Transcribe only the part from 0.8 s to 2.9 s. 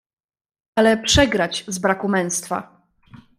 przegrać z braku męstwa?!"